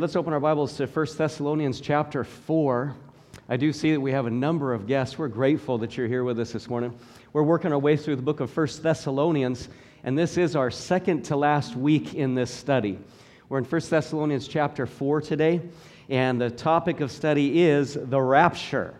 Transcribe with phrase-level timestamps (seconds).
[0.00, 2.94] Let's open our Bibles to 1 Thessalonians chapter 4.
[3.48, 5.18] I do see that we have a number of guests.
[5.18, 6.96] We're grateful that you're here with us this morning.
[7.32, 9.68] We're working our way through the book of 1 Thessalonians,
[10.04, 13.00] and this is our second to last week in this study.
[13.48, 15.62] We're in 1 Thessalonians chapter 4 today,
[16.08, 18.94] and the topic of study is the rapture.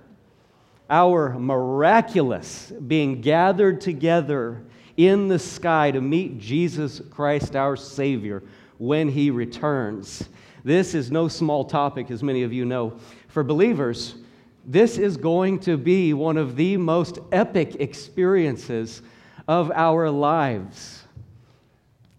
[0.91, 4.65] Our miraculous being gathered together
[4.96, 8.43] in the sky to meet Jesus Christ, our Savior,
[8.79, 10.29] when He returns.
[10.69, 12.93] This is no small topic, as many of you know.
[13.29, 14.16] For believers,
[14.66, 19.01] this is going to be one of the most epic experiences
[19.48, 21.05] of our lives.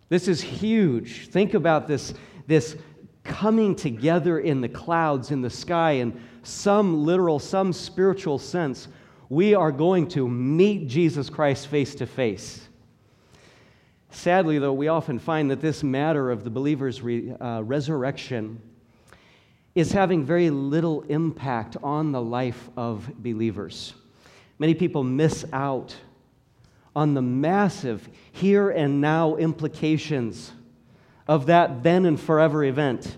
[0.10, 1.28] This is huge.
[1.28, 2.16] Think about this,
[2.48, 2.76] this
[3.24, 8.88] coming together in the clouds, in the sky, in some literal, some spiritual sense.
[9.30, 12.69] We are going to meet Jesus Christ face to face.
[14.12, 18.62] Sadly, though, we often find that this matter of the believer's re, uh, resurrection
[19.76, 23.94] is having very little impact on the life of believers.
[24.58, 25.96] Many people miss out
[26.96, 30.52] on the massive here and now implications
[31.28, 33.16] of that then and forever event.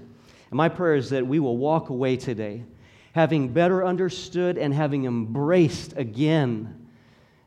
[0.50, 2.64] And my prayer is that we will walk away today
[3.14, 6.88] having better understood and having embraced again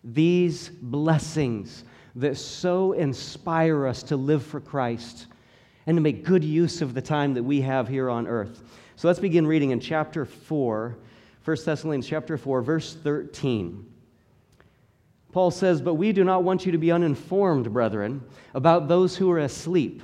[0.02, 1.84] these blessings
[2.16, 5.26] that so inspire us to live for Christ
[5.86, 8.62] and to make good use of the time that we have here on earth.
[8.96, 10.96] So let's begin reading in chapter 4,
[11.44, 13.84] 1 Thessalonians chapter 4, verse 13.
[15.32, 18.22] Paul says, But we do not want you to be uninformed, brethren,
[18.54, 20.00] about those who are asleep,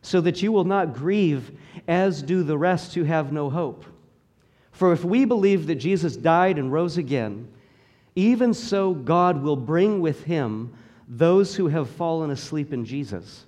[0.00, 1.52] so that you will not grieve
[1.86, 3.84] as do the rest who have no hope.
[4.72, 7.48] For if we believe that Jesus died and rose again,
[8.16, 10.72] even so God will bring with him
[11.08, 13.44] those who have fallen asleep in Jesus.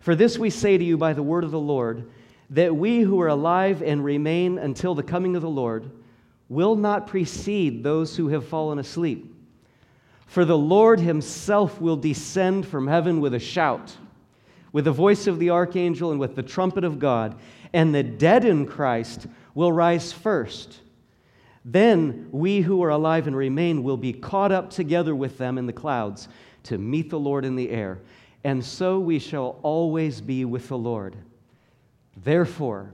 [0.00, 2.08] For this we say to you by the word of the Lord,
[2.50, 5.90] that we who are alive and remain until the coming of the Lord
[6.48, 9.34] will not precede those who have fallen asleep.
[10.26, 13.96] For the Lord himself will descend from heaven with a shout,
[14.72, 17.36] with the voice of the archangel, and with the trumpet of God,
[17.72, 20.80] and the dead in Christ will rise first.
[21.64, 25.66] Then we who are alive and remain will be caught up together with them in
[25.66, 26.28] the clouds
[26.66, 28.00] to meet the Lord in the air,
[28.44, 31.16] and so we shall always be with the Lord.
[32.16, 32.92] Therefore,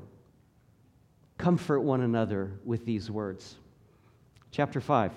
[1.38, 3.56] comfort one another with these words.
[4.50, 5.12] Chapter 5.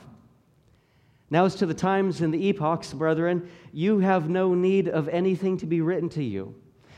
[1.29, 5.57] Now, as to the times and the epochs, brethren, you have no need of anything
[5.57, 6.55] to be written to you.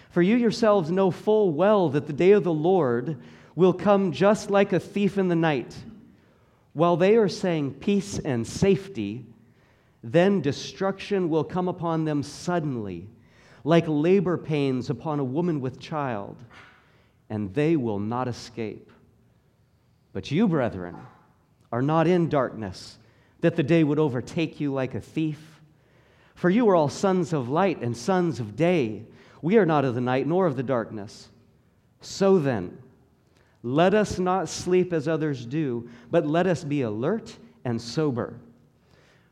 [0.09, 3.17] For you yourselves know full well that the day of the Lord
[3.55, 5.75] will come just like a thief in the night.
[6.73, 9.25] While they are saying peace and safety,
[10.03, 13.07] then destruction will come upon them suddenly,
[13.63, 16.37] like labor pains upon a woman with child,
[17.29, 18.91] and they will not escape.
[20.13, 20.95] But you, brethren,
[21.71, 22.97] are not in darkness,
[23.41, 25.61] that the day would overtake you like a thief.
[26.35, 29.03] For you are all sons of light and sons of day.
[29.41, 31.29] We are not of the night nor of the darkness.
[32.01, 32.77] So then,
[33.63, 37.35] let us not sleep as others do, but let us be alert
[37.65, 38.39] and sober.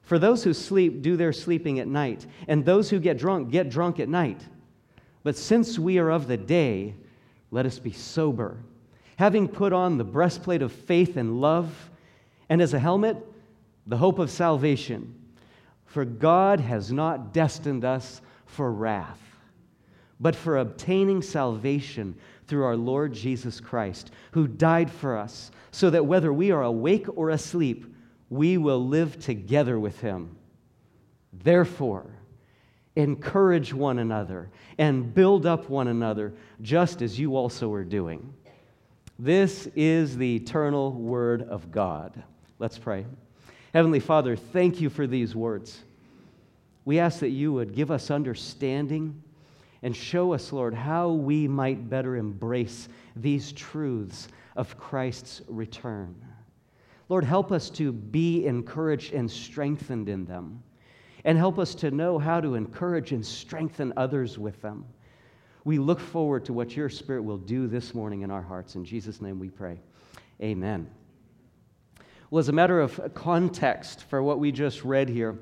[0.06, 3.70] For those who sleep do their sleeping at night, and those who get drunk get
[3.70, 4.46] drunk at night.
[5.24, 6.96] But since we are of the day,
[7.50, 8.58] let us be sober,
[9.18, 11.90] having put on the breastplate of faith and love,
[12.50, 13.18] and as a helmet,
[13.88, 15.16] the hope of salvation.
[15.88, 19.22] For God has not destined us for wrath,
[20.20, 22.16] but for obtaining salvation
[22.46, 27.08] through our Lord Jesus Christ, who died for us, so that whether we are awake
[27.16, 27.95] or asleep,
[28.30, 30.36] we will live together with him.
[31.34, 32.08] Therefore,
[32.96, 38.34] encourage one another and build up one another, just as you also are doing.
[39.19, 42.22] This is the eternal word of God.
[42.59, 43.06] Let's pray.
[43.74, 45.80] Heavenly Father, thank you for these words.
[46.85, 49.22] We ask that you would give us understanding
[49.81, 56.16] and show us, Lord, how we might better embrace these truths of Christ's return.
[57.07, 60.63] Lord, help us to be encouraged and strengthened in them.
[61.23, 64.85] And help us to know how to encourage and strengthen others with them.
[65.63, 68.75] We look forward to what your Spirit will do this morning in our hearts.
[68.75, 69.79] In Jesus' name we pray.
[70.41, 70.87] Amen.
[72.29, 75.40] Well, as a matter of context for what we just read here,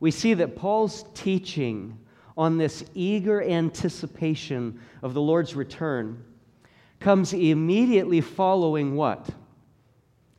[0.00, 1.98] we see that Paul's teaching
[2.36, 6.24] on this eager anticipation of the Lord's return
[7.00, 9.28] comes immediately following what?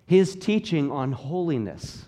[0.09, 2.03] His teaching on holiness,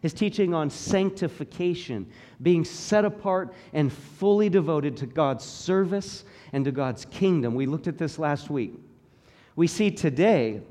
[0.00, 2.10] his teaching on sanctification,
[2.40, 6.24] being set apart and fully devoted to God's service
[6.54, 7.54] and to God's kingdom.
[7.54, 8.72] We looked at this last week.
[9.56, 10.62] We see today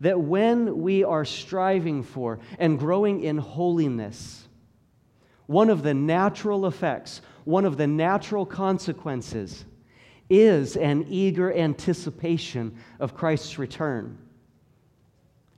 [0.00, 4.46] that when we are striving for and growing in holiness,
[5.46, 9.64] one of the natural effects, one of the natural consequences
[10.28, 14.18] is an eager anticipation of Christ's return,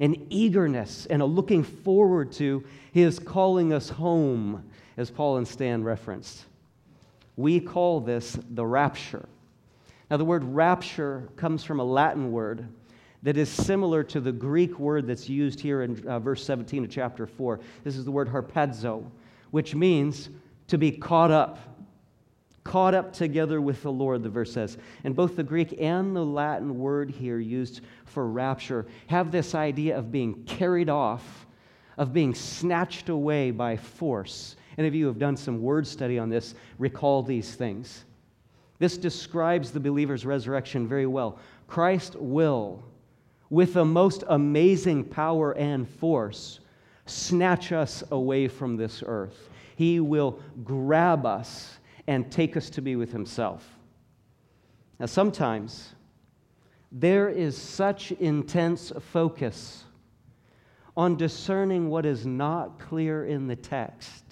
[0.00, 4.62] an eagerness and a looking forward to his calling us home,
[4.96, 6.44] as Paul and Stan referenced.
[7.36, 9.28] We call this the rapture.
[10.10, 12.66] Now, the word rapture comes from a Latin word
[13.22, 16.90] that is similar to the Greek word that's used here in uh, verse 17 of
[16.90, 17.58] chapter 4.
[17.82, 19.04] This is the word harpazo,
[19.50, 20.30] which means
[20.68, 21.58] to be caught up.
[22.66, 24.76] Caught up together with the Lord, the verse says.
[25.04, 29.96] And both the Greek and the Latin word here used for rapture have this idea
[29.96, 31.46] of being carried off,
[31.96, 34.56] of being snatched away by force.
[34.78, 38.04] Any of you who have done some word study on this recall these things.
[38.80, 41.38] This describes the believer's resurrection very well.
[41.68, 42.82] Christ will,
[43.48, 46.58] with the most amazing power and force,
[47.06, 49.50] snatch us away from this earth.
[49.76, 53.66] He will grab us and take us to be with Himself.
[54.98, 55.94] Now, sometimes
[56.92, 59.84] there is such intense focus
[60.96, 64.24] on discerning what is not clear in the text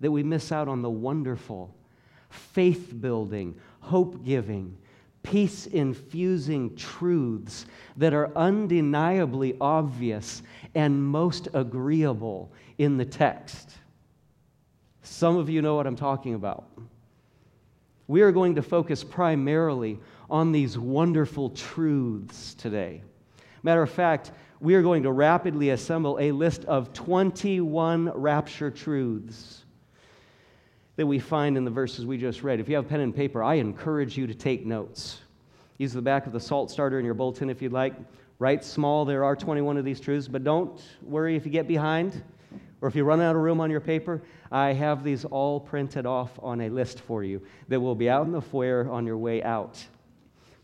[0.00, 1.74] that we miss out on the wonderful,
[2.30, 4.76] faith building, hope giving,
[5.22, 10.42] peace infusing truths that are undeniably obvious
[10.74, 13.72] and most agreeable in the text.
[15.08, 16.64] Some of you know what I'm talking about.
[18.06, 19.98] We are going to focus primarily
[20.30, 23.02] on these wonderful truths today.
[23.62, 29.64] Matter of fact, we are going to rapidly assemble a list of 21 rapture truths
[30.96, 32.60] that we find in the verses we just read.
[32.60, 35.20] If you have pen and paper, I encourage you to take notes.
[35.78, 37.94] Use the back of the salt starter in your bulletin if you'd like.
[38.38, 42.22] Write small, there are 21 of these truths, but don't worry if you get behind
[42.80, 44.22] or if you run out of room on your paper.
[44.50, 48.26] I have these all printed off on a list for you that will be out
[48.26, 49.84] in the foyer on your way out.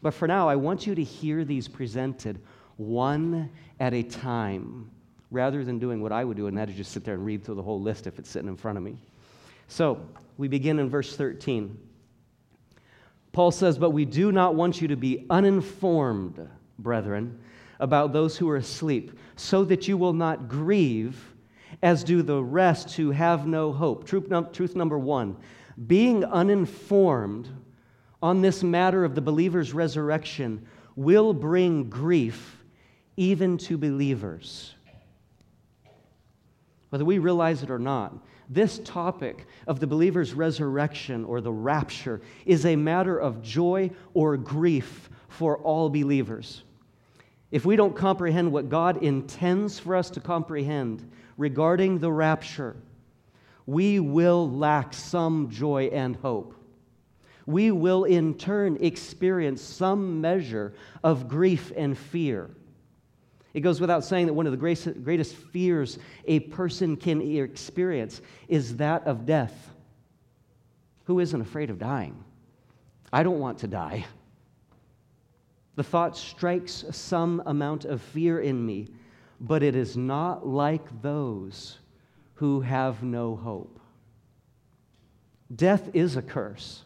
[0.00, 2.40] But for now, I want you to hear these presented
[2.76, 3.50] one
[3.80, 4.90] at a time
[5.30, 7.44] rather than doing what I would do, and that is just sit there and read
[7.44, 8.96] through the whole list if it's sitting in front of me.
[9.68, 10.00] So
[10.38, 11.76] we begin in verse 13.
[13.32, 17.40] Paul says, But we do not want you to be uninformed, brethren,
[17.80, 21.33] about those who are asleep, so that you will not grieve,
[21.82, 24.06] as do the rest who have no hope.
[24.06, 25.36] Truth, num- truth number one
[25.86, 27.48] being uninformed
[28.22, 30.66] on this matter of the believer's resurrection
[30.96, 32.64] will bring grief
[33.16, 34.74] even to believers.
[36.90, 38.16] Whether we realize it or not,
[38.48, 44.36] this topic of the believer's resurrection or the rapture is a matter of joy or
[44.36, 46.62] grief for all believers.
[47.54, 52.74] If we don't comprehend what God intends for us to comprehend regarding the rapture,
[53.64, 56.56] we will lack some joy and hope.
[57.46, 60.74] We will in turn experience some measure
[61.04, 62.50] of grief and fear.
[63.52, 68.78] It goes without saying that one of the greatest fears a person can experience is
[68.78, 69.70] that of death.
[71.04, 72.16] Who isn't afraid of dying?
[73.12, 74.06] I don't want to die.
[75.76, 78.88] The thought strikes some amount of fear in me,
[79.40, 81.78] but it is not like those
[82.34, 83.80] who have no hope.
[85.54, 86.84] Death is a curse.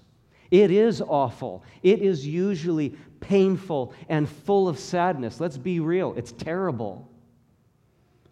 [0.50, 1.62] It is awful.
[1.82, 5.40] It is usually painful and full of sadness.
[5.40, 7.08] Let's be real, it's terrible.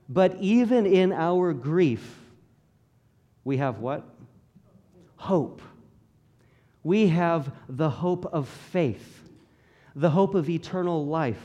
[0.08, 2.18] But even in our grief,
[3.44, 4.04] we have what?
[5.16, 5.60] Hope.
[6.82, 9.25] We have the hope of faith,
[9.96, 11.42] the hope of eternal life,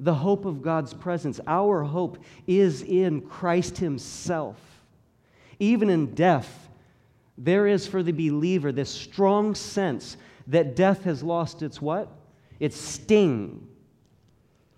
[0.00, 1.40] the hope of God's presence.
[1.46, 4.58] Our hope is in Christ Himself.
[5.60, 6.68] Even in death,
[7.38, 10.16] there is for the believer this strong sense
[10.48, 12.08] that death has lost its what?
[12.58, 13.68] Its sting.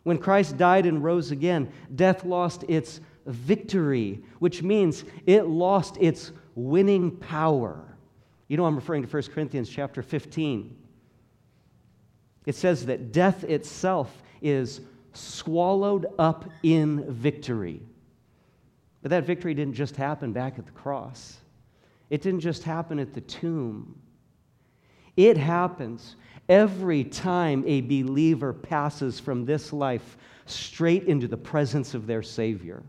[0.02, 6.30] When Christ died and rose again, death lost its victory, which means it lost its
[6.54, 7.82] winning power.
[8.48, 10.83] You know, I'm referring to 1 Corinthians chapter 15.
[12.46, 14.80] It says that death itself is
[15.12, 17.80] swallowed up in victory.
[19.02, 21.38] But that victory didn't just happen back at the cross,
[22.10, 23.98] it didn't just happen at the tomb.
[25.16, 26.16] It happens
[26.48, 32.82] every time a believer passes from this life straight into the presence of their Savior.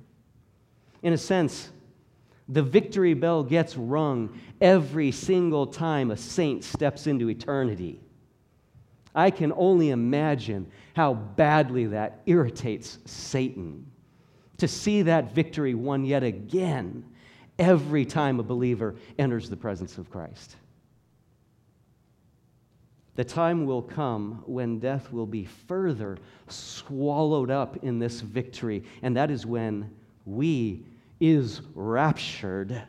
[1.04, 1.70] In a sense,
[2.50, 8.00] the victory bell gets rung every single time a saint steps into eternity.
[9.16, 13.90] I can only imagine how badly that irritates Satan
[14.58, 17.06] to see that victory won yet again
[17.58, 20.58] every time a believer enters the presence of Christ.
[23.16, 26.18] The time will come when death will be further
[26.50, 29.90] swallowed up in this victory, and that is when
[30.26, 30.86] we
[31.22, 32.82] is raptured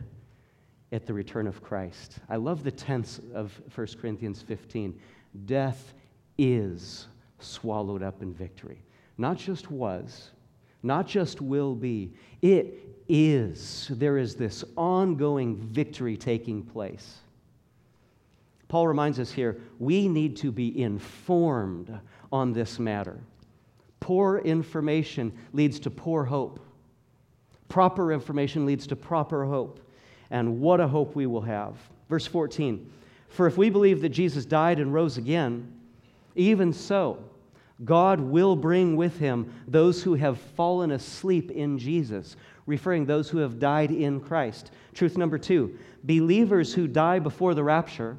[0.91, 2.19] at the return of Christ.
[2.29, 4.99] I love the tense of 1 Corinthians 15.
[5.45, 5.95] Death
[6.39, 8.83] is swallowed up in victory.
[9.19, 10.31] Not just was,
[10.83, 12.13] not just will be,
[12.43, 12.79] it
[13.09, 13.91] is.
[13.91, 17.19] There is this ongoing victory taking place.
[18.69, 21.97] Paul reminds us here we need to be informed
[22.33, 23.19] on this matter.
[24.01, 26.61] Poor information leads to poor hope.
[27.69, 29.81] Proper information leads to proper hope.
[30.31, 31.77] And what a hope we will have.
[32.09, 32.91] Verse 14
[33.29, 35.73] For if we believe that Jesus died and rose again,
[36.37, 37.19] even so,
[37.85, 43.39] God will bring with him those who have fallen asleep in Jesus, referring those who
[43.39, 44.71] have died in Christ.
[44.95, 48.17] Truth number two believers who die before the rapture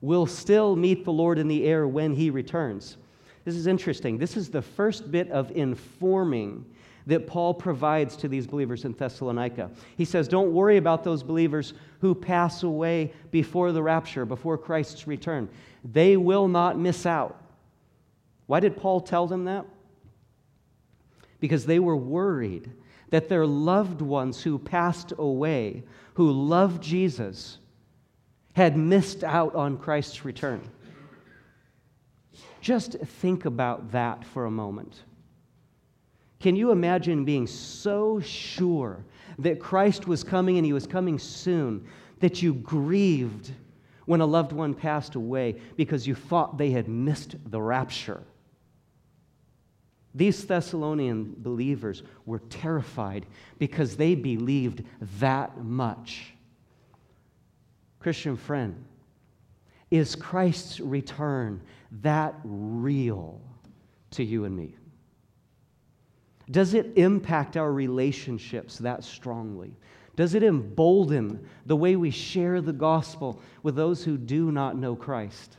[0.00, 2.96] will still meet the Lord in the air when he returns.
[3.44, 4.18] This is interesting.
[4.18, 6.64] This is the first bit of informing
[7.06, 9.70] that Paul provides to these believers in Thessalonica.
[9.96, 15.06] He says, Don't worry about those believers who pass away before the rapture, before Christ's
[15.06, 15.48] return.
[15.84, 17.40] They will not miss out.
[18.46, 19.66] Why did Paul tell them that?
[21.40, 22.70] Because they were worried
[23.10, 25.84] that their loved ones who passed away,
[26.14, 27.58] who loved Jesus,
[28.54, 30.62] had missed out on Christ's return.
[32.60, 35.02] Just think about that for a moment.
[36.40, 39.04] Can you imagine being so sure
[39.38, 41.86] that Christ was coming and he was coming soon
[42.20, 43.52] that you grieved
[44.06, 48.22] when a loved one passed away because you thought they had missed the rapture?
[50.16, 53.26] These Thessalonian believers were terrified
[53.58, 54.82] because they believed
[55.20, 56.32] that much.
[58.00, 58.82] Christian friend,
[59.90, 61.60] is Christ's return
[62.00, 63.40] that real
[64.12, 64.74] to you and me?
[66.50, 69.76] Does it impact our relationships that strongly?
[70.14, 74.96] Does it embolden the way we share the gospel with those who do not know
[74.96, 75.58] Christ?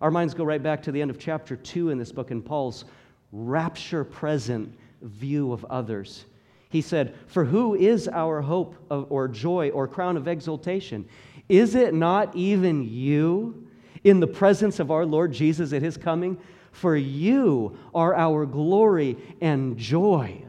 [0.00, 2.40] Our minds go right back to the end of chapter 2 in this book in
[2.40, 2.86] Paul's
[3.34, 4.72] rapture present
[5.02, 6.24] view of others.
[6.70, 11.06] He said, For who is our hope of, or joy or crown of exaltation?
[11.48, 13.68] Is it not even you
[14.04, 16.38] in the presence of our Lord Jesus at his coming?
[16.70, 20.43] For you are our glory and joy.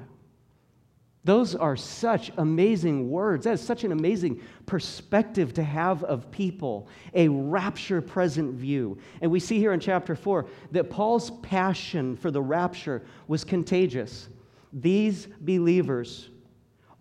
[1.26, 3.46] Those are such amazing words.
[3.46, 9.00] That is such an amazing perspective to have of people, a rapture present view.
[9.22, 14.30] And we see here in chapter 4 that Paul's passion for the rapture was contagious.
[14.72, 16.30] These believers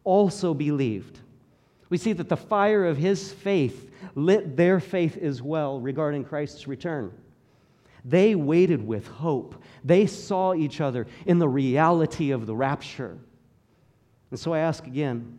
[0.05, 1.21] also believed.
[1.91, 6.67] We see that the fire of his faith lit their faith as well regarding Christ's
[6.67, 7.13] return.
[8.07, 9.63] They waited with hope.
[9.85, 13.19] They saw each other in the reality of the rapture.
[14.35, 15.39] And so I ask again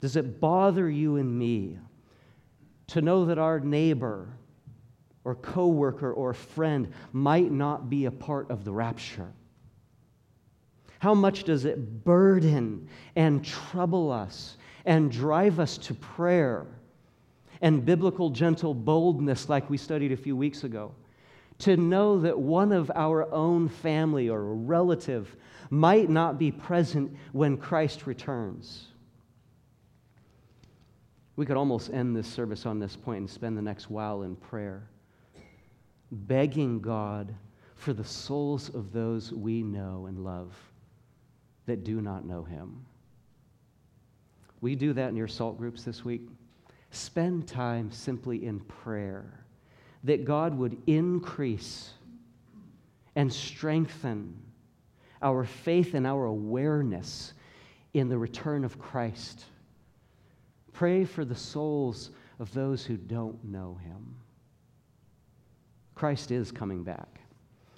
[0.00, 1.78] does it bother you and me
[2.88, 4.26] to know that our neighbor
[5.22, 9.32] or coworker or friend might not be a part of the rapture?
[10.98, 16.66] How much does it burden and trouble us and drive us to prayer
[17.60, 20.92] and biblical gentle boldness, like we studied a few weeks ago?
[21.60, 25.36] To know that one of our own family or a relative
[25.70, 28.86] might not be present when Christ returns.
[31.36, 34.36] We could almost end this service on this point and spend the next while in
[34.36, 34.88] prayer,
[36.10, 37.34] begging God
[37.76, 40.54] for the souls of those we know and love
[41.66, 42.84] that do not know Him.
[44.60, 46.22] We do that in your salt groups this week?
[46.90, 49.39] Spend time simply in prayer
[50.04, 51.90] that God would increase
[53.16, 54.34] and strengthen
[55.22, 57.34] our faith and our awareness
[57.92, 59.44] in the return of Christ.
[60.72, 64.16] Pray for the souls of those who don't know him.
[65.94, 67.20] Christ is coming back,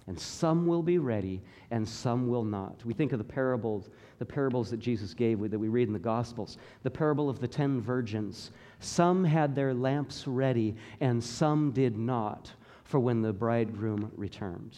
[0.07, 1.41] and some will be ready
[1.71, 2.85] and some will not.
[2.85, 5.99] We think of the parables, the parables that Jesus gave that we read in the
[5.99, 6.59] Gospels.
[6.83, 12.53] The parable of the ten virgins some had their lamps ready, and some did not
[12.85, 14.77] for when the bridegroom returned.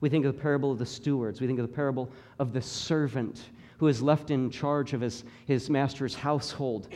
[0.00, 1.40] We think of the parable of the stewards.
[1.40, 5.24] We think of the parable of the servant who is left in charge of his,
[5.46, 6.88] his master's household,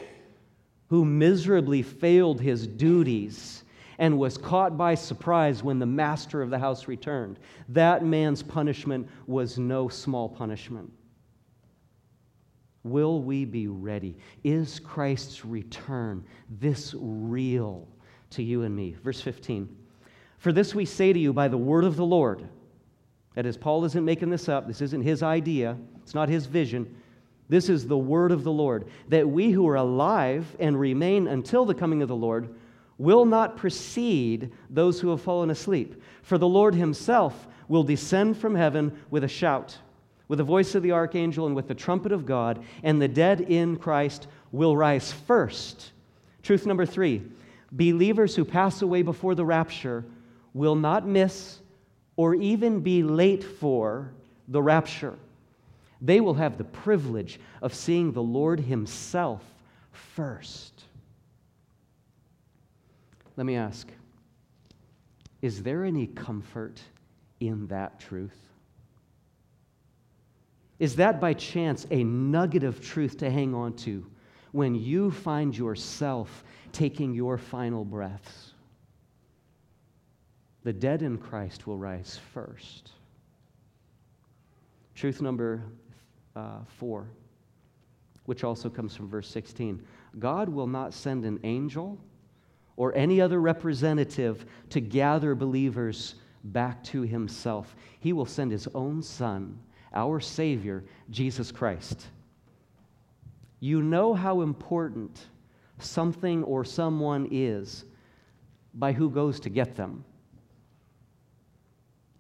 [0.89, 3.65] who miserably failed his duties
[3.99, 7.39] and was caught by surprise when the master of the house returned.
[7.69, 10.93] That man's punishment was no small punishment.
[12.85, 14.17] Will we be ready?
[14.45, 16.25] Is Christ's return
[16.61, 17.89] this real
[18.31, 18.97] to you and me?
[19.03, 19.69] Verse 15.
[20.39, 22.49] For this we say to you by the word of the Lord.
[23.35, 24.67] That is, Paul isn't making this up.
[24.67, 26.97] This isn't his idea, it's not his vision.
[27.49, 28.89] This is the word of the Lord.
[29.09, 32.55] That we who are alive and remain until the coming of the Lord
[32.99, 36.03] will not precede those who have fallen asleep.
[36.23, 39.79] For the Lord himself will descend from heaven with a shout,
[40.27, 43.41] with the voice of the archangel, and with the trumpet of God, and the dead
[43.41, 45.93] in Christ will rise first.
[46.43, 47.23] Truth number three
[47.71, 50.05] believers who pass away before the rapture
[50.55, 51.59] will not miss
[52.17, 54.11] or even be late for
[54.49, 55.15] the rapture.
[56.01, 59.43] They will have the privilege of seeing the Lord Himself
[59.93, 60.85] first.
[63.39, 63.87] Let me ask
[65.43, 66.81] Is there any comfort
[67.39, 68.37] in that truth?
[70.81, 74.05] Is that by chance a nugget of truth to hang on to
[74.51, 76.43] when you find yourself
[76.73, 78.55] taking your final breaths?
[80.65, 82.91] The dead in Christ will rise first.
[84.97, 85.63] Truth number
[86.35, 87.07] uh, 4,
[88.25, 89.81] which also comes from verse 16
[90.19, 92.01] God will not send an angel
[92.79, 97.75] or any other representative to gather believers back to himself.
[97.99, 99.59] He will send his own Son,
[99.93, 102.07] our Savior, Jesus Christ.
[103.59, 105.27] You know how important
[105.81, 107.85] something or someone is
[108.75, 110.05] by who goes to get them.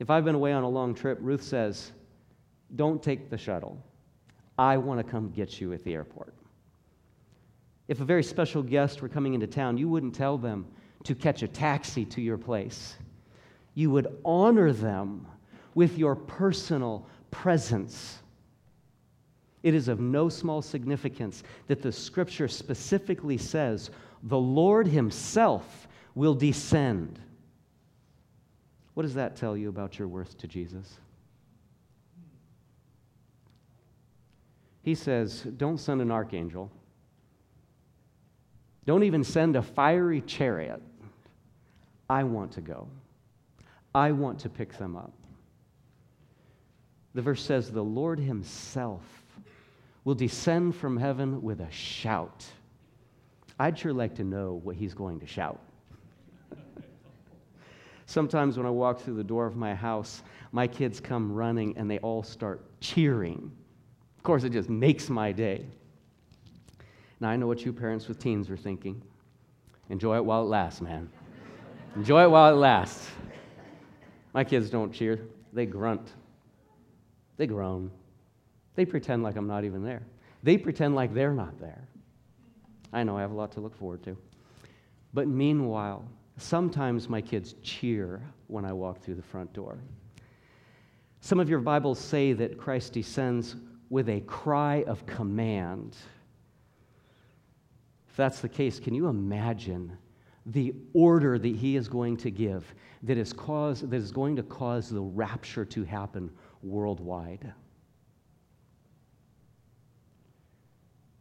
[0.01, 1.93] If I've been away on a long trip, Ruth says,
[2.75, 3.81] Don't take the shuttle.
[4.59, 6.35] I want to come get you at the airport.
[7.89, 10.67] If a very special guest were coming into town, you wouldn't tell them
[11.05, 12.97] to catch a taxi to your place.
[13.75, 15.27] You would honor them
[15.75, 18.19] with your personal presence.
[19.63, 23.91] It is of no small significance that the scripture specifically says
[24.23, 27.19] the Lord Himself will descend.
[28.95, 30.99] What does that tell you about your worth to Jesus?
[34.83, 36.71] He says, Don't send an archangel.
[38.89, 40.81] Don't even send a fiery chariot.
[42.09, 42.89] I want to go.
[43.95, 45.13] I want to pick them up.
[47.13, 49.03] The verse says, The Lord Himself
[50.05, 52.47] will descend from heaven with a shout.
[53.61, 55.61] I'd sure like to know what He's going to shout.
[58.07, 61.91] Sometimes when I walk through the door of my house, my kids come running and
[61.91, 63.53] they all start cheering
[64.17, 65.67] Of course, it just makes my day.
[67.21, 69.03] Now, I know what you parents with teens are thinking.
[69.91, 71.11] Enjoy it while it lasts, man.
[71.97, 73.11] Enjoy it while it lasts.
[74.35, 75.21] My kids don't cheer,
[75.53, 76.13] they grunt.
[77.37, 77.91] They groan.
[78.75, 80.03] They pretend like I'm not even there.
[80.43, 81.89] They pretend like they're not there.
[82.93, 84.17] I know I have a lot to look forward to.
[85.13, 86.05] But meanwhile,
[86.37, 89.79] sometimes my kids cheer when I walk through the front door.
[91.21, 93.57] Some of your Bibles say that Christ descends
[93.91, 95.97] with a cry of command.
[98.19, 99.97] That's the case, can you imagine
[100.45, 104.43] the order that he is going to give that is, cause, that is going to
[104.43, 106.29] cause the rapture to happen
[106.61, 107.53] worldwide?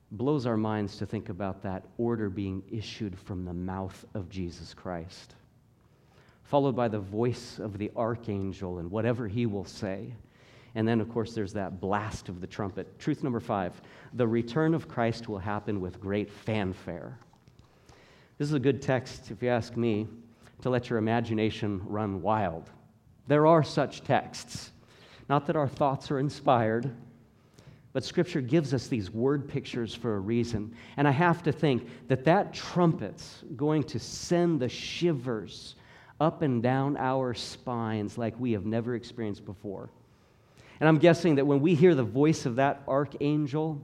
[0.09, 4.73] Blows our minds to think about that order being issued from the mouth of Jesus
[4.73, 5.35] Christ,
[6.45, 10.15] followed by the voice of the archangel and whatever he will say.
[10.75, 12.99] And then, of course, there's that blast of the trumpet.
[12.99, 13.81] Truth number five
[14.13, 17.17] the return of Christ will happen with great fanfare.
[18.37, 20.07] This is a good text, if you ask me,
[20.61, 22.69] to let your imagination run wild.
[23.27, 24.71] There are such texts.
[25.29, 26.95] Not that our thoughts are inspired,
[27.93, 30.73] but Scripture gives us these word pictures for a reason.
[30.97, 35.75] And I have to think that that trumpet's going to send the shivers
[36.19, 39.89] up and down our spines like we have never experienced before.
[40.79, 43.81] And I'm guessing that when we hear the voice of that archangel,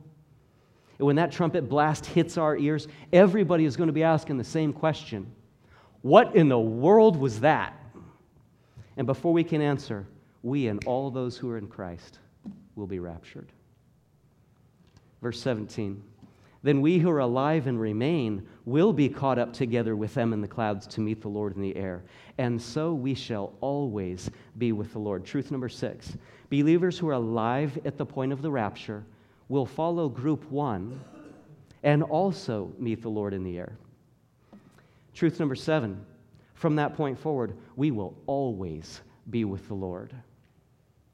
[0.99, 4.43] and when that trumpet blast hits our ears, everybody is going to be asking the
[4.43, 5.31] same question
[6.01, 7.73] What in the world was that?
[8.95, 10.05] And before we can answer,
[10.43, 12.19] we and all those who are in Christ
[12.75, 13.51] will be raptured.
[15.21, 16.03] Verse 17
[16.63, 20.39] Then we who are alive and remain will be caught up together with them in
[20.39, 22.05] the clouds to meet the Lord in the air.
[22.37, 25.25] And so we shall always be with the Lord.
[25.25, 26.17] Truth number six
[26.49, 29.03] believers who are alive at the point of the rapture
[29.49, 30.99] will follow group one
[31.83, 33.75] and also meet the Lord in the air.
[35.13, 36.05] Truth number seven
[36.53, 40.13] From that point forward, we will always be with the Lord.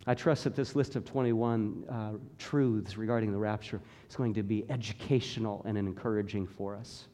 [0.09, 4.41] I trust that this list of 21 uh, truths regarding the rapture is going to
[4.41, 7.05] be educational and encouraging for us.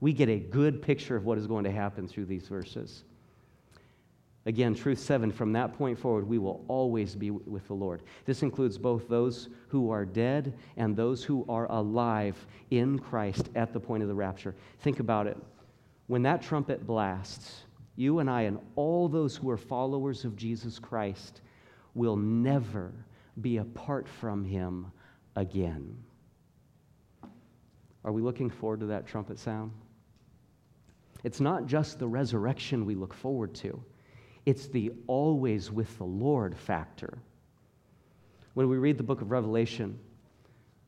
[0.00, 3.04] We get a good picture of what is going to happen through these verses.
[4.46, 8.02] Again, truth seven, from that point forward, we will always be with the Lord.
[8.24, 13.72] This includes both those who are dead and those who are alive in Christ at
[13.72, 14.56] the point of the rapture.
[14.80, 15.38] Think about it.
[16.08, 17.60] When that trumpet blasts,
[17.94, 21.42] you and I and all those who are followers of Jesus Christ
[21.94, 22.92] will never
[23.40, 24.90] be apart from him
[25.36, 25.96] again.
[28.04, 29.72] Are we looking forward to that trumpet sound?
[31.22, 33.82] It's not just the resurrection we look forward to,
[34.44, 37.18] it's the always with the Lord factor.
[38.52, 39.98] When we read the book of Revelation,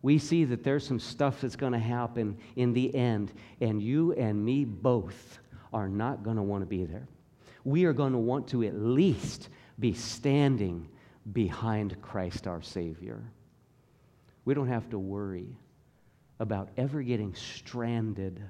[0.03, 4.13] we see that there's some stuff that's going to happen in the end, and you
[4.13, 5.41] and me both
[5.73, 7.09] are not going to want to be there.
[7.65, 9.49] We are going to want to at least
[9.81, 10.89] be standing
[11.33, 13.23] behind Christ our Savior.
[14.45, 15.49] We don't have to worry
[16.39, 18.43] about ever getting stranded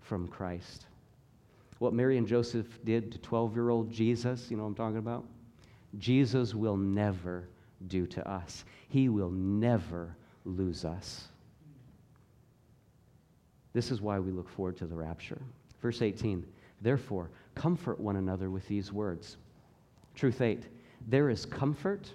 [0.00, 0.86] from Christ.
[1.78, 4.98] What Mary and Joseph did to 12 year old Jesus, you know what I'm talking
[4.98, 5.24] about?
[5.98, 7.48] Jesus will never
[7.86, 8.64] do to us.
[8.88, 11.28] He will never lose us.
[13.72, 15.42] This is why we look forward to the rapture.
[15.82, 16.46] Verse 18,
[16.80, 19.36] therefore, comfort one another with these words.
[20.14, 20.62] Truth 8,
[21.08, 22.10] there is comfort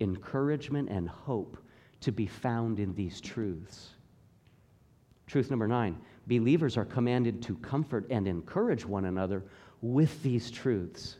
[0.00, 1.58] encouragement, and hope
[2.00, 3.90] to be found in these truths.
[5.26, 9.44] Truth number nine believers are commanded to comfort and encourage one another
[9.80, 11.16] with these truths.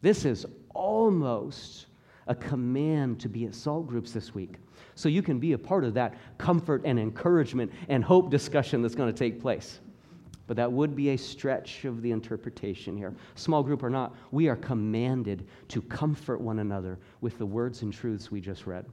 [0.00, 1.86] This is almost
[2.26, 4.56] a command to be at salt groups this week.
[4.94, 8.94] So you can be a part of that comfort and encouragement and hope discussion that's
[8.94, 9.80] going to take place.
[10.46, 13.14] But that would be a stretch of the interpretation here.
[13.36, 17.92] Small group or not, we are commanded to comfort one another with the words and
[17.92, 18.84] truths we just read.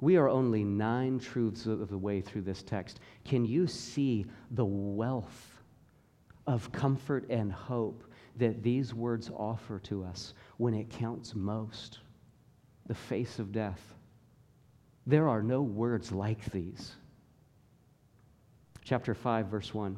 [0.00, 3.00] We are only nine truths of the way through this text.
[3.24, 5.62] Can you see the wealth
[6.46, 8.04] of comfort and hope
[8.36, 12.00] that these words offer to us when it counts most?
[12.86, 13.94] The face of death.
[15.06, 16.96] There are no words like these
[18.84, 19.96] chapter 5, verse 1.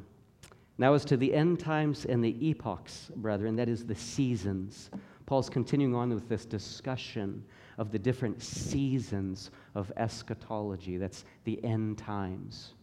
[0.79, 4.89] Now, as to the end times and the epochs, brethren, that is the seasons,
[5.25, 7.43] Paul's continuing on with this discussion
[7.77, 10.97] of the different seasons of eschatology.
[10.97, 12.73] That's the end times.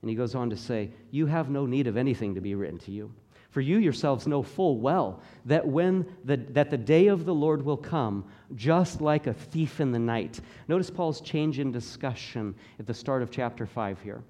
[0.00, 2.78] And he goes on to say, You have no need of anything to be written
[2.80, 3.12] to you.
[3.50, 7.62] For you yourselves know full well that when the, that the day of the Lord
[7.62, 10.40] will come, just like a thief in the night.
[10.68, 14.22] Notice Paul's change in discussion at the start of chapter 5 here.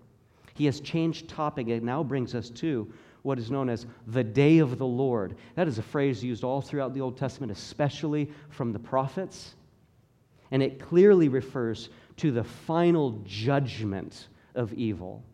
[0.55, 1.69] He has changed topic.
[1.69, 5.37] It now brings us to what is known as the day of the Lord.
[5.55, 9.55] That is a phrase used all throughout the Old Testament, especially from the prophets.
[10.51, 11.89] And it clearly refers
[12.19, 15.25] to the final judgment of evil,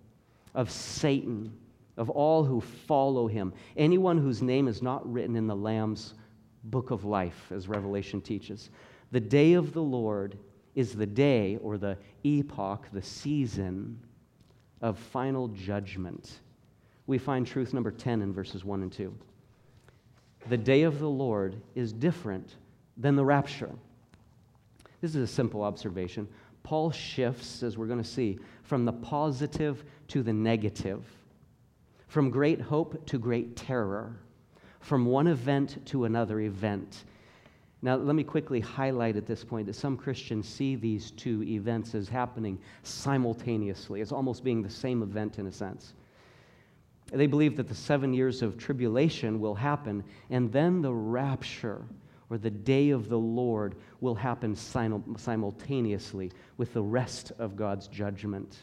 [0.55, 1.53] of Satan,
[1.97, 3.53] of all who follow him.
[3.77, 6.15] Anyone whose name is not written in the Lamb's
[6.65, 8.71] book of life, as Revelation teaches.
[9.11, 10.39] The day of the Lord
[10.75, 13.99] is the day or the epoch, the season
[14.81, 16.41] of final judgment.
[17.07, 19.15] We find truth number 10 in verses 1 and 2.
[20.49, 22.57] The day of the Lord is different
[22.97, 23.71] than the rapture.
[25.01, 26.29] This is a simple observation.
[26.63, 31.05] Paul shifts, as we're going to see, from the positive to the negative,
[32.09, 34.17] from great hope to great terror,
[34.81, 37.05] from one event to another event.
[37.81, 41.95] Now, let me quickly highlight at this point that some Christians see these two events
[41.95, 45.95] as happening simultaneously, as almost being the same event in a sense.
[47.13, 51.85] They believe that the seven years of tribulation will happen, and then the rapture
[52.31, 58.59] or the day of the Lord will happen simultaneously with the rest of God's judgment.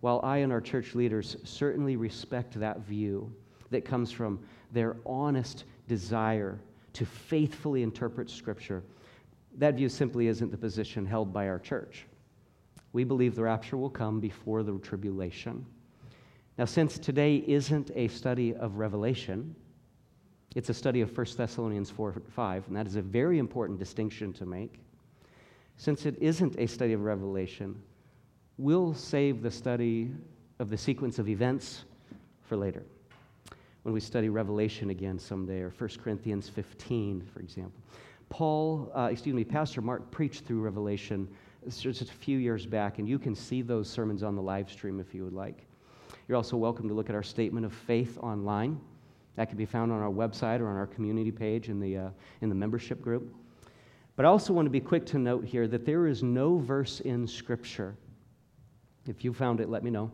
[0.00, 3.34] While I and our church leaders certainly respect that view
[3.70, 4.38] that comes from
[4.72, 6.60] their honest desire
[6.94, 8.82] to faithfully interpret Scripture.
[9.58, 12.06] That view simply isn't the position held by our church.
[12.92, 15.66] We believe the rapture will come before the tribulation.
[16.56, 19.54] Now, since today isn't a study of Revelation,
[20.54, 24.32] it's a study of 1 Thessalonians 4 5, and that is a very important distinction
[24.34, 24.78] to make.
[25.76, 27.82] Since it isn't a study of Revelation,
[28.56, 30.12] we'll save the study
[30.60, 31.84] of the sequence of events
[32.42, 32.84] for later
[33.84, 37.80] when we study Revelation again someday, or 1 Corinthians 15, for example.
[38.30, 41.28] Paul, uh, excuse me, Pastor Mark preached through Revelation
[41.68, 45.00] just a few years back, and you can see those sermons on the live stream
[45.00, 45.66] if you would like.
[46.26, 48.80] You're also welcome to look at our statement of faith online.
[49.36, 52.08] That can be found on our website or on our community page in the, uh,
[52.40, 53.34] in the membership group.
[54.16, 57.00] But I also want to be quick to note here that there is no verse
[57.00, 57.96] in Scripture.
[59.06, 60.10] If you found it, let me know.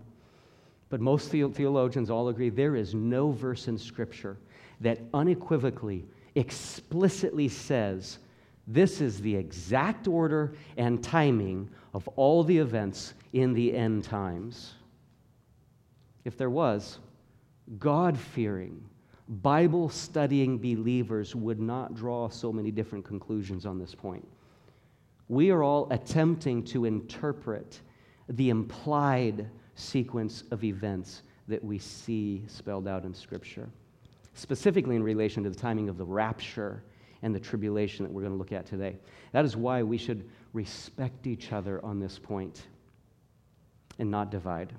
[0.90, 4.36] But most theologians all agree there is no verse in Scripture
[4.80, 8.18] that unequivocally, explicitly says
[8.66, 14.74] this is the exact order and timing of all the events in the end times.
[16.24, 16.98] If there was,
[17.78, 18.84] God fearing,
[19.28, 24.26] Bible studying believers would not draw so many different conclusions on this point.
[25.28, 27.80] We are all attempting to interpret
[28.28, 33.68] the implied sequence of events that we see spelled out in Scripture,
[34.34, 36.82] specifically in relation to the timing of the rapture
[37.22, 38.96] and the tribulation that we're going to look at today.
[39.32, 42.66] That is why we should respect each other on this point
[43.98, 44.72] and not divide.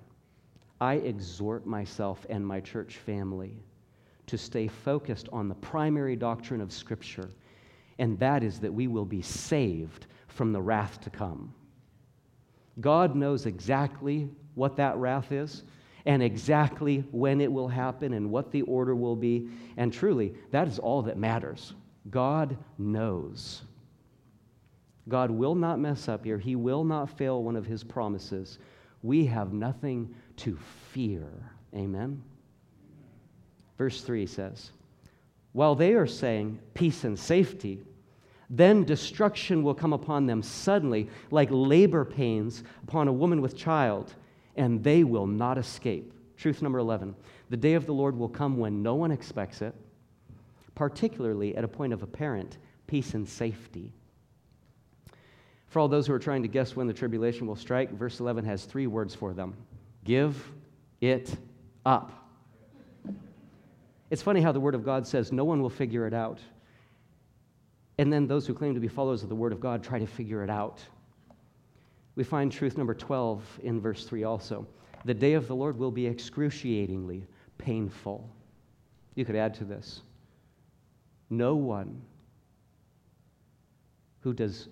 [0.80, 3.54] I exhort myself and my church family
[4.27, 7.30] to stay focused on the primary doctrine of Scripture,
[7.99, 11.54] and that is that we will be saved from the wrath to come.
[12.80, 15.64] God knows exactly what that wrath is
[16.06, 19.50] and exactly when it will happen and what the order will be.
[19.78, 21.74] And truly, that is all that matters.
[22.10, 23.62] God knows.
[25.08, 26.38] God will not mess up here.
[26.38, 28.60] He will not fail one of his promises.
[29.04, 30.58] We have nothing to
[30.92, 31.28] fear.
[31.76, 32.22] Amen.
[33.78, 34.72] Verse 3 says,
[35.54, 37.82] While they are saying peace and safety,
[38.50, 44.14] then destruction will come upon them suddenly, like labor pains upon a woman with child,
[44.56, 46.14] and they will not escape.
[46.38, 47.16] Truth number 11
[47.50, 49.76] the day of the Lord will come when no one expects it
[50.76, 53.92] particularly at a point of apparent peace and safety.
[55.68, 58.46] For all those who are trying to guess when the tribulation will strike, verse 11
[58.46, 59.56] has three words for them
[60.04, 60.52] give
[61.00, 61.36] it
[61.86, 62.12] up.
[64.10, 66.40] It's funny how the Word of God says no one will figure it out.
[67.98, 70.08] And then those who claim to be followers of the Word of God try to
[70.08, 70.82] figure it out.
[72.15, 74.67] We find truth number 12 in verse 3 also.
[75.06, 77.26] The day of the Lord will be excruciatingly
[77.58, 78.30] painful.
[79.15, 80.02] You could add to this
[81.30, 82.02] no one
[84.19, 84.67] who does,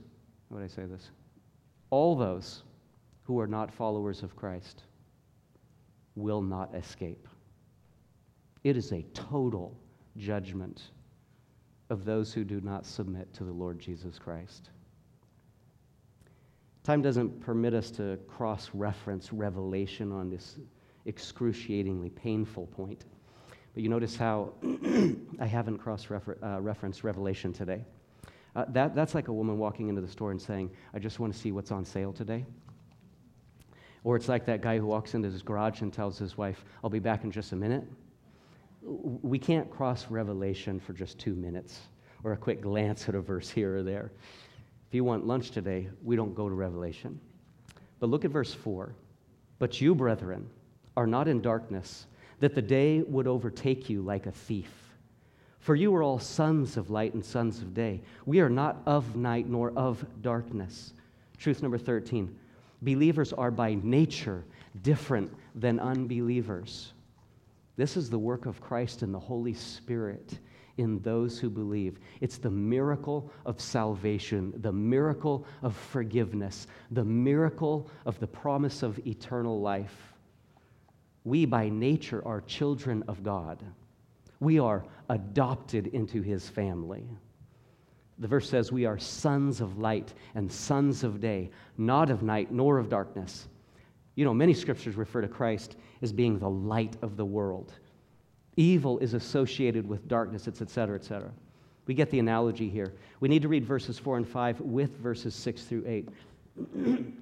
[0.50, 1.10] how would I say this?
[1.90, 2.64] All those
[3.24, 4.84] who are not followers of Christ
[6.16, 7.28] will not escape.
[8.64, 9.80] It is a total
[10.18, 10.92] judgment
[11.90, 14.70] of those who do not submit to the Lord Jesus Christ.
[16.90, 20.58] Time doesn't permit us to cross reference Revelation on this
[21.06, 23.06] excruciatingly painful point.
[23.76, 24.54] But you notice how
[25.40, 27.86] I haven't cross uh, referenced Revelation today.
[28.56, 31.32] Uh, that, that's like a woman walking into the store and saying, I just want
[31.32, 32.44] to see what's on sale today.
[34.04, 36.90] Or it's like that guy who walks into his garage and tells his wife, I'll
[36.90, 37.84] be back in just a minute.
[38.82, 41.82] We can't cross Revelation for just two minutes
[42.24, 44.12] or a quick glance at a verse here or there.
[44.90, 47.20] If you want lunch today, we don't go to Revelation.
[48.00, 48.92] But look at verse 4.
[49.60, 50.50] But you, brethren,
[50.98, 52.08] are not in darkness
[52.40, 54.72] that the day would overtake you like a thief.
[55.60, 58.02] For you are all sons of light and sons of day.
[58.26, 60.94] We are not of night nor of darkness.
[61.38, 62.36] Truth number 13
[62.82, 64.44] believers are by nature
[64.82, 66.94] different than unbelievers.
[67.76, 70.40] This is the work of Christ and the Holy Spirit
[70.80, 72.00] in those who believe.
[72.22, 79.00] It's the miracle of salvation, the miracle of forgiveness, the miracle of the promise of
[79.06, 80.10] eternal life
[81.24, 83.64] we by nature are children of God.
[84.40, 87.08] We are adopted into his family.
[88.20, 92.52] The verse says, We are sons of light and sons of day, not of night
[92.52, 93.48] nor of darkness.
[94.16, 97.74] You know, many scriptures refer to Christ as being the light of the world.
[98.58, 101.32] Evil is associated with darkness, it's et cetera, et cetera.
[101.86, 102.94] We get the analogy here.
[103.20, 106.10] We need to read verses 4 and 5 with verses 6 through 8.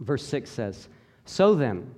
[0.00, 0.88] Verse 6 says,
[1.24, 1.94] So then,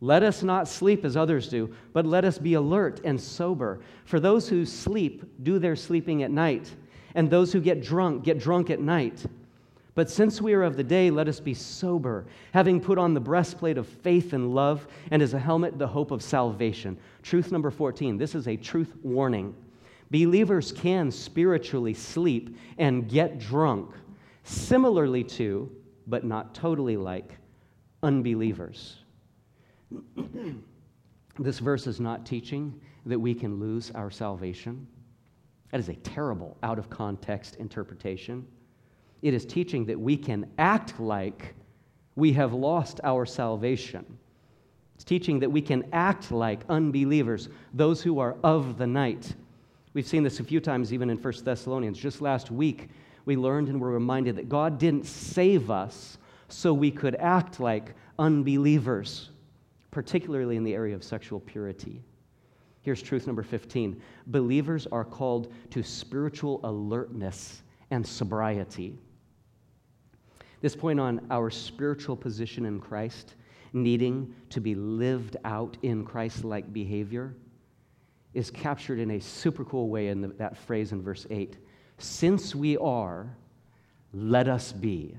[0.00, 3.80] let us not sleep as others do, but let us be alert and sober.
[4.04, 6.70] For those who sleep do their sleeping at night,
[7.14, 9.24] and those who get drunk get drunk at night.
[9.94, 13.20] But since we are of the day, let us be sober, having put on the
[13.20, 16.98] breastplate of faith and love, and as a helmet, the hope of salvation.
[17.22, 19.54] Truth number 14 this is a truth warning.
[20.10, 23.90] Believers can spiritually sleep and get drunk,
[24.42, 25.70] similarly to,
[26.06, 27.36] but not totally like,
[28.02, 28.96] unbelievers.
[31.38, 34.86] this verse is not teaching that we can lose our salvation.
[35.70, 38.46] That is a terrible, out of context interpretation.
[39.24, 41.54] It is teaching that we can act like
[42.14, 44.04] we have lost our salvation.
[44.96, 49.34] It's teaching that we can act like unbelievers, those who are of the night.
[49.94, 51.98] We've seen this a few times even in 1 Thessalonians.
[51.98, 52.90] Just last week,
[53.24, 57.94] we learned and were reminded that God didn't save us so we could act like
[58.18, 59.30] unbelievers,
[59.90, 62.02] particularly in the area of sexual purity.
[62.82, 68.98] Here's truth number 15 believers are called to spiritual alertness and sobriety.
[70.64, 73.34] This point on our spiritual position in Christ,
[73.74, 77.34] needing to be lived out in Christ like behavior,
[78.32, 81.58] is captured in a super cool way in the, that phrase in verse 8.
[81.98, 83.36] Since we are,
[84.14, 85.14] let us be.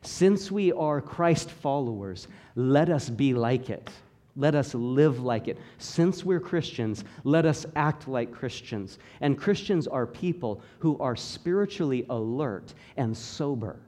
[0.00, 3.90] Since we are Christ followers, let us be like it.
[4.34, 5.58] Let us live like it.
[5.76, 8.98] Since we're Christians, let us act like Christians.
[9.20, 13.78] And Christians are people who are spiritually alert and sober.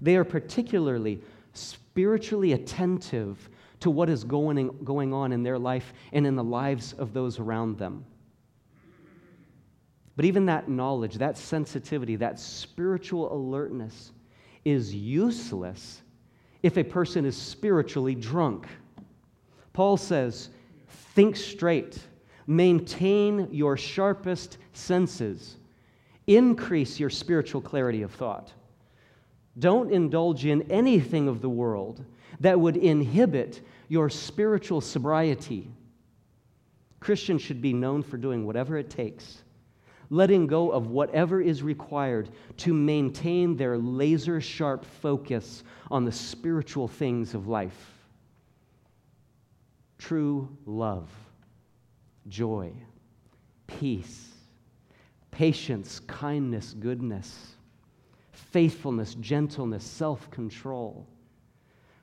[0.00, 3.48] They are particularly spiritually attentive
[3.80, 7.38] to what is going, going on in their life and in the lives of those
[7.38, 8.04] around them.
[10.16, 14.12] But even that knowledge, that sensitivity, that spiritual alertness
[14.64, 16.02] is useless
[16.62, 18.66] if a person is spiritually drunk.
[19.72, 20.50] Paul says,
[20.88, 21.98] think straight,
[22.46, 25.56] maintain your sharpest senses,
[26.26, 28.52] increase your spiritual clarity of thought.
[29.58, 32.04] Don't indulge in anything of the world
[32.40, 35.70] that would inhibit your spiritual sobriety.
[37.00, 39.42] Christians should be known for doing whatever it takes,
[40.10, 46.88] letting go of whatever is required to maintain their laser sharp focus on the spiritual
[46.88, 47.90] things of life
[49.96, 51.08] true love,
[52.28, 52.70] joy,
[53.66, 54.28] peace,
[55.30, 57.53] patience, kindness, goodness,
[58.34, 61.06] faithfulness, gentleness, self control.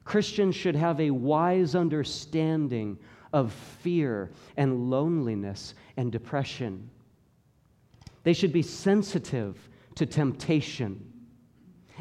[0.04, 2.98] Christians should have a wise understanding
[3.34, 6.90] of fear and loneliness and depression.
[8.24, 11.12] They should be sensitive to temptation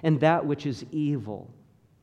[0.03, 1.53] and that which is evil.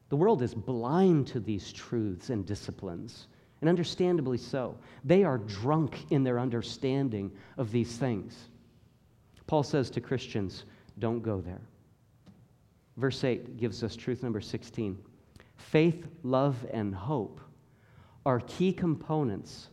[0.09, 3.27] The world is blind to these truths and disciplines
[3.61, 4.77] and understandably so.
[5.03, 8.49] They are drunk in their understanding of these things.
[9.47, 10.65] Paul says to Christians,
[10.99, 11.61] don't go there.
[12.97, 14.97] Verse 8 gives us truth number 16.
[15.55, 17.39] Faith, love, and hope
[18.25, 19.69] are key components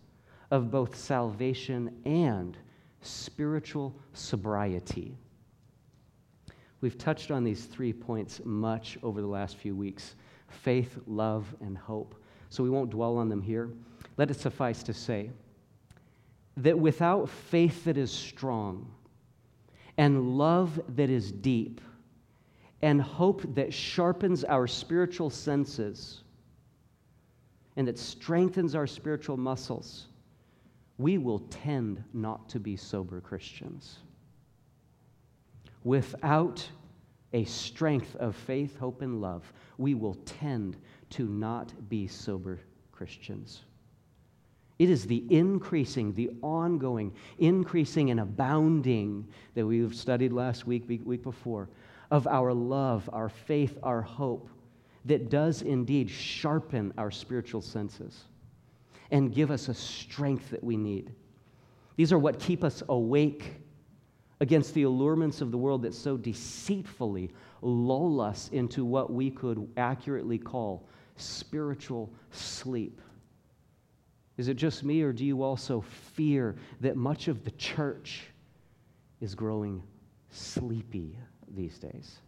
[0.50, 2.56] of both salvation and
[3.00, 5.16] spiritual sobriety.
[6.80, 10.14] We've touched on these three points much over the last few weeks
[10.48, 12.14] faith, love, and hope
[12.54, 13.70] so we won't dwell on them here.
[14.16, 15.30] Let it suffice to say
[16.56, 18.88] that without faith that is strong,
[19.98, 21.80] and love that is deep,
[22.84, 26.20] and hope that sharpens our spiritual senses,
[27.76, 30.08] and that strengthens our spiritual muscles,
[30.98, 34.00] we will tend not to be sober Christians.
[35.82, 36.68] Without
[37.32, 40.76] a strength of faith, hope, and love, we will tend
[41.08, 42.60] to not be sober
[42.92, 43.62] Christians.
[44.78, 51.22] It is the increasing, the ongoing, increasing and abounding that we've studied last week, week,
[51.22, 51.70] before,
[52.10, 54.48] of our love, our faith, our hope,
[55.04, 58.24] that does indeed sharpen our spiritual senses
[59.10, 61.12] and give us a strength that we need.
[61.96, 63.60] These are what keep us awake
[64.40, 67.30] against the allurements of the world that so deceitfully
[67.62, 73.00] lull us into what we could accurately call spiritual sleep?
[74.36, 78.24] Is it just me, or do you also fear that much of the church
[79.20, 79.82] is growing
[80.30, 81.16] sleepy
[81.54, 82.18] these days?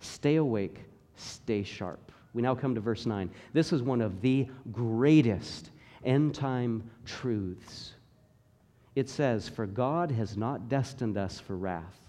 [0.00, 0.80] Stay awake,
[1.16, 2.12] stay sharp.
[2.34, 3.30] We now come to verse 9.
[3.52, 5.70] This is one of the greatest
[6.04, 7.92] end time truths.
[8.94, 12.00] It says, For God has not destined us for wrath,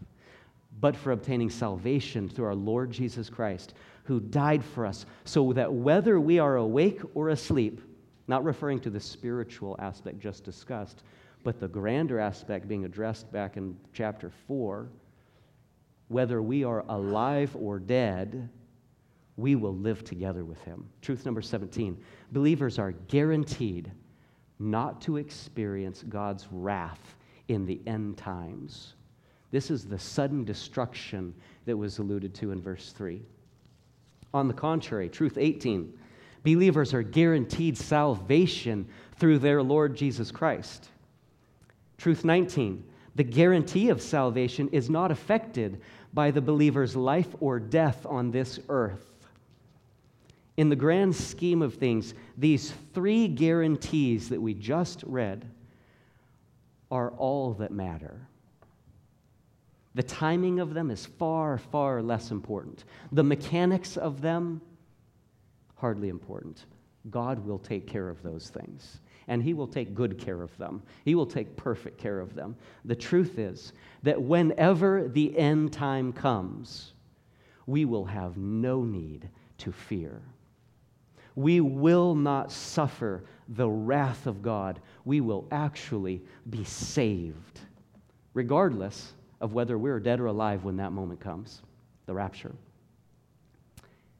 [0.80, 3.74] but for obtaining salvation through our Lord Jesus Christ
[4.04, 7.82] who died for us, so that whether we are awake or asleep,
[8.28, 11.04] not referring to the spiritual aspect just discussed,
[11.44, 14.88] but the grander aspect being addressed back in chapter 4,
[16.14, 18.48] whether we are alive or dead,
[19.36, 20.88] we will live together with him.
[21.02, 21.98] Truth number 17
[22.32, 23.92] believers are guaranteed
[24.60, 27.16] not to experience God's wrath
[27.48, 28.94] in the end times.
[29.50, 31.34] This is the sudden destruction
[31.66, 33.22] that was alluded to in verse 3.
[34.36, 35.98] On the contrary, truth 18
[36.44, 38.88] believers are guaranteed salvation
[39.18, 40.90] through their Lord Jesus Christ.
[41.98, 42.84] Truth 19
[43.16, 45.82] the guarantee of salvation is not affected
[46.14, 49.14] by the believer's life or death on this earth.
[50.58, 55.50] In the grand scheme of things, these three guarantees that we just read
[56.92, 58.28] are all that matter.
[59.96, 62.84] The timing of them is far, far less important.
[63.12, 64.62] The mechanics of them,
[65.76, 66.66] hardly important.
[67.10, 70.82] God will take care of those things, and He will take good care of them.
[71.06, 72.56] He will take perfect care of them.
[72.86, 76.94] The truth is that whenever the end time comes,
[77.66, 80.22] we will have no need to fear.
[81.36, 84.80] We will not suffer the wrath of God.
[85.06, 87.60] We will actually be saved,
[88.34, 91.62] regardless of whether we're dead or alive when that moment comes
[92.06, 92.54] the rapture.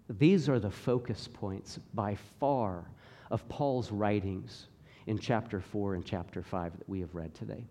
[0.10, 2.86] These are the focus points by far
[3.32, 4.68] of Paul's writings
[5.08, 7.64] in chapter 4 and chapter 5 that we have read today.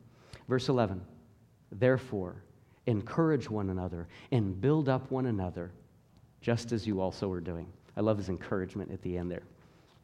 [0.48, 1.00] Verse 11
[1.70, 2.42] Therefore,
[2.86, 5.70] encourage one another and build up one another,
[6.40, 7.66] just as you also are doing.
[7.96, 9.44] I love his encouragement at the end there.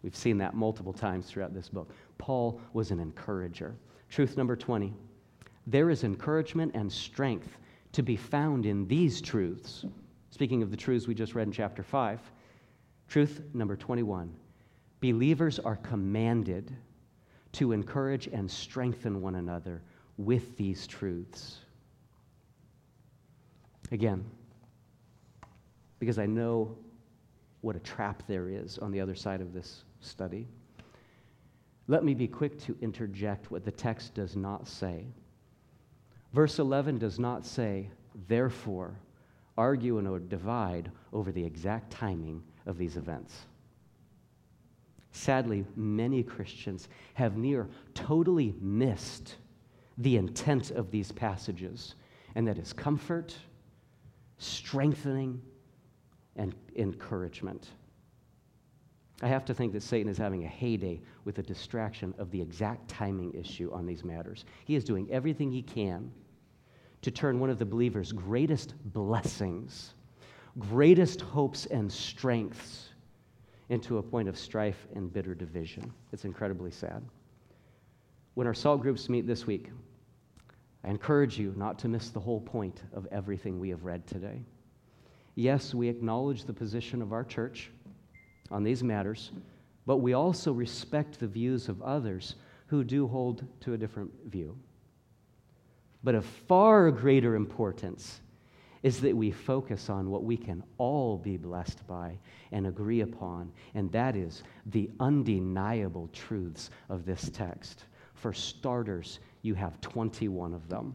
[0.02, 1.92] We've seen that multiple times throughout this book.
[2.18, 3.74] Paul was an encourager.
[4.08, 4.94] Truth number 20
[5.68, 7.58] there is encouragement and strength
[7.92, 9.84] to be found in these truths.
[10.30, 12.20] Speaking of the truths we just read in chapter 5,
[13.06, 14.34] truth number 21
[15.00, 16.74] believers are commanded
[17.52, 19.82] to encourage and strengthen one another
[20.16, 21.58] with these truths.
[23.90, 24.24] Again,
[25.98, 26.76] because I know
[27.60, 30.46] what a trap there is on the other side of this study,
[31.86, 35.06] let me be quick to interject what the text does not say.
[36.34, 37.88] Verse 11 does not say,
[38.28, 38.94] therefore,
[39.56, 43.46] argue and or divide over the exact timing of these events.
[45.18, 49.34] Sadly, many Christians have near totally missed
[49.98, 51.96] the intent of these passages,
[52.36, 53.36] and that is comfort,
[54.38, 55.42] strengthening,
[56.36, 57.70] and encouragement.
[59.20, 62.40] I have to think that Satan is having a heyday with the distraction of the
[62.40, 64.44] exact timing issue on these matters.
[64.66, 66.12] He is doing everything he can
[67.02, 69.94] to turn one of the believer's greatest blessings,
[70.60, 72.90] greatest hopes and strengths
[73.68, 75.92] into a point of strife and bitter division.
[76.12, 77.02] It's incredibly sad.
[78.34, 79.70] When our salt groups meet this week,
[80.84, 84.40] I encourage you not to miss the whole point of everything we have read today.
[85.34, 87.70] Yes, we acknowledge the position of our church
[88.50, 89.32] on these matters,
[89.86, 94.56] but we also respect the views of others who do hold to a different view.
[96.04, 98.20] But of far greater importance
[98.82, 102.18] is that we focus on what we can all be blessed by
[102.52, 107.84] and agree upon, and that is the undeniable truths of this text.
[108.14, 110.94] For starters, you have 21 of them.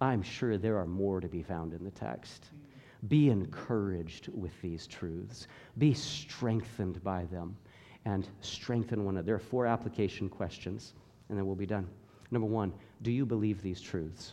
[0.00, 2.46] I'm sure there are more to be found in the text.
[3.08, 5.46] Be encouraged with these truths,
[5.78, 7.56] be strengthened by them,
[8.04, 9.26] and strengthen one another.
[9.26, 10.94] There are four application questions,
[11.28, 11.86] and then we'll be done.
[12.30, 14.32] Number one, do you believe these truths?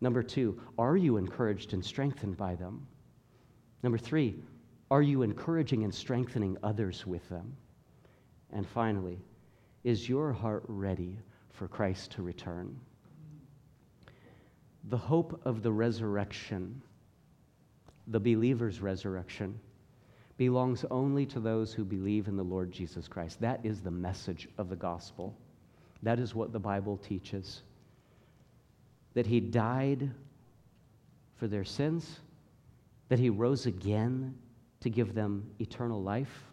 [0.00, 2.86] Number two, are you encouraged and strengthened by them?
[3.82, 4.36] Number three,
[4.90, 7.56] are you encouraging and strengthening others with them?
[8.52, 9.18] And finally,
[9.82, 11.18] is your heart ready
[11.50, 12.78] for Christ to return?
[14.84, 16.82] The hope of the resurrection
[18.06, 19.58] the believer's resurrection
[20.36, 23.40] belongs only to those who believe in the Lord Jesus Christ.
[23.40, 25.36] That is the message of the gospel.
[26.02, 27.62] That is what the Bible teaches.
[29.14, 30.10] That he died
[31.36, 32.20] for their sins,
[33.08, 34.34] that he rose again
[34.80, 36.44] to give them eternal life,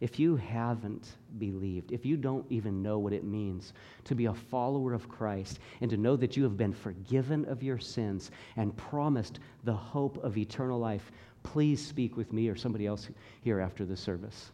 [0.00, 3.74] if you haven't believed, if you don't even know what it means
[4.04, 7.62] to be a follower of Christ and to know that you have been forgiven of
[7.62, 12.86] your sins and promised the hope of eternal life, please speak with me or somebody
[12.86, 13.10] else
[13.42, 14.52] here after the service.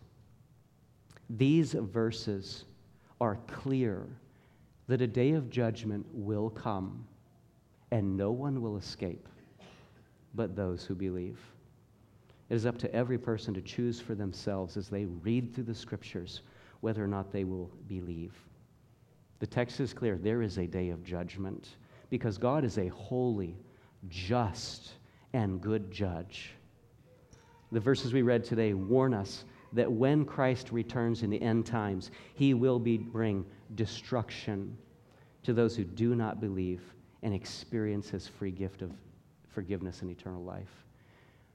[1.30, 2.64] These verses
[3.20, 4.06] are clear
[4.88, 7.06] that a day of judgment will come
[7.90, 9.28] and no one will escape
[10.34, 11.38] but those who believe.
[12.48, 15.74] It is up to every person to choose for themselves as they read through the
[15.74, 16.42] scriptures
[16.80, 18.34] whether or not they will believe.
[19.38, 21.76] The text is clear there is a day of judgment
[22.10, 23.56] because God is a holy,
[24.08, 24.92] just,
[25.32, 26.52] and good judge.
[27.72, 29.44] The verses we read today warn us
[29.76, 34.76] that when Christ returns in the end times, he will be, bring destruction
[35.42, 36.80] to those who do not believe
[37.22, 38.90] and experience his free gift of
[39.48, 40.84] forgiveness and eternal life.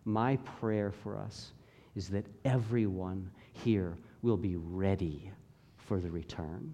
[0.06, 1.52] My prayer for us
[1.96, 5.32] is that everyone here will be ready
[5.78, 6.74] for the return.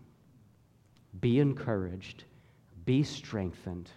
[1.22, 2.26] Be encouraged,
[2.84, 3.90] be strengthened,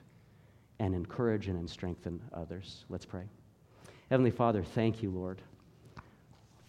[0.78, 2.84] and encourage and strengthen others.
[2.88, 3.24] Let's pray.
[4.08, 5.42] Heavenly Father, thank you, Lord,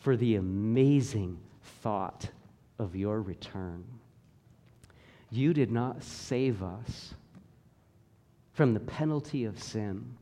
[0.01, 1.39] for the amazing
[1.81, 2.27] thought
[2.79, 3.85] of your return.
[5.29, 7.13] You did not save us
[8.53, 10.17] from the penalty of sin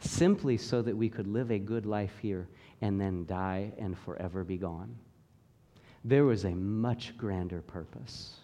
[0.00, 2.48] simply so that we could live a good life here
[2.80, 4.96] and then die and forever be gone.
[6.04, 8.36] There was a much grander purpose,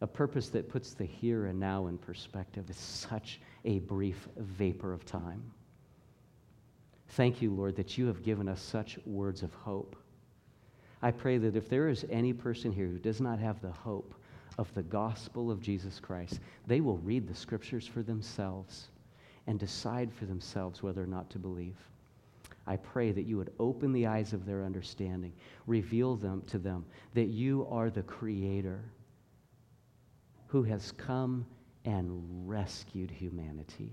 [0.00, 2.66] a purpose that puts the here and now in perspective.
[2.68, 5.42] It's such a brief vapor of time.
[7.10, 9.96] Thank you, Lord, that you have given us such words of hope.
[11.02, 14.14] I pray that if there is any person here who does not have the hope
[14.58, 18.88] of the gospel of Jesus Christ, they will read the scriptures for themselves
[19.46, 21.76] and decide for themselves whether or not to believe.
[22.66, 25.32] I pray that you would open the eyes of their understanding,
[25.66, 26.84] reveal them to them
[27.14, 28.84] that you are the creator
[30.48, 31.46] who has come
[31.84, 33.90] and rescued humanity.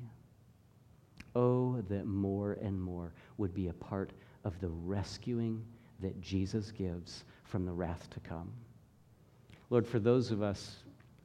[1.36, 4.12] Oh, that more and more would be a part
[4.44, 5.64] of the rescuing
[6.00, 8.52] that Jesus gives from the wrath to come.
[9.70, 10.78] Lord, for those of us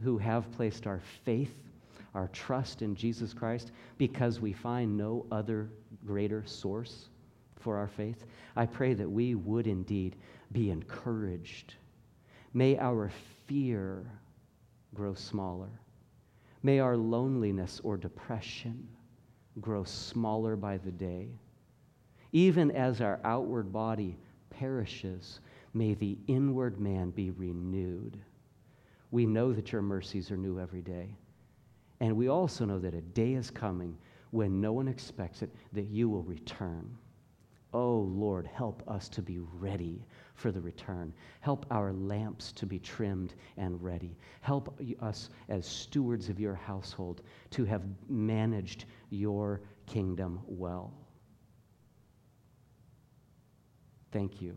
[0.03, 1.55] who have placed our faith,
[2.15, 5.69] our trust in Jesus Christ, because we find no other
[6.05, 7.09] greater source
[7.57, 8.25] for our faith,
[8.57, 10.17] I pray that we would indeed
[10.53, 11.75] be encouraged.
[12.53, 13.13] May our
[13.47, 14.05] fear
[14.95, 15.71] grow smaller.
[16.63, 18.89] May our loneliness or depression
[19.61, 21.29] grow smaller by the day.
[22.33, 24.17] Even as our outward body
[24.51, 25.41] perishes,
[25.75, 28.19] may the inward man be renewed.
[29.11, 31.17] We know that your mercies are new every day.
[32.01, 33.97] And we also know that a day is coming
[34.31, 36.97] when no one expects it that you will return.
[37.73, 40.05] Oh Lord, help us to be ready
[40.35, 41.13] for the return.
[41.41, 44.17] Help our lamps to be trimmed and ready.
[44.41, 50.93] Help us as stewards of your household to have managed your kingdom well.
[54.13, 54.57] Thank you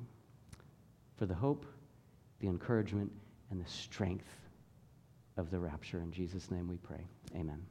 [1.17, 1.65] for the hope,
[2.39, 3.11] the encouragement,
[3.51, 4.29] and the strength
[5.37, 5.99] of the rapture.
[5.99, 7.05] In Jesus' name we pray.
[7.35, 7.61] Amen.